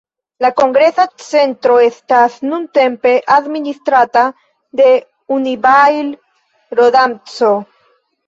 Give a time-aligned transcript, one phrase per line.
[0.43, 4.23] La kongresa centro estas nuntempe administrata
[4.81, 4.87] de
[5.37, 7.51] "Unibail-Rodamco".